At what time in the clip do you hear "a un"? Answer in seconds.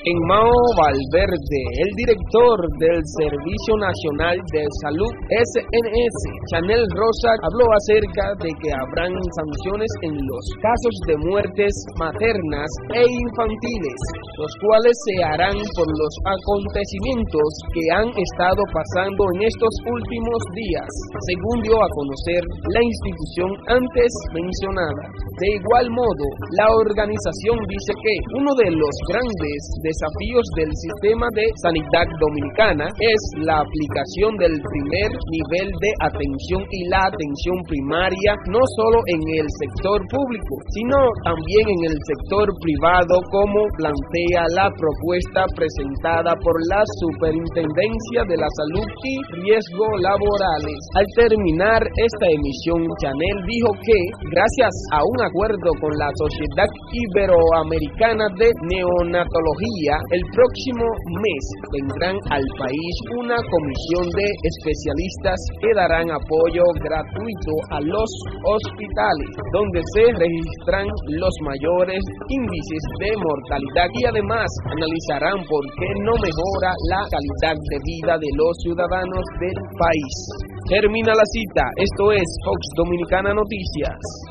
54.92-55.18